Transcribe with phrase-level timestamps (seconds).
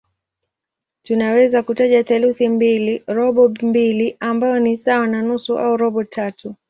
[1.03, 6.55] Tunaweza kutaja theluthi mbili, robo mbili ambayo ni sawa na nusu au robo tatu.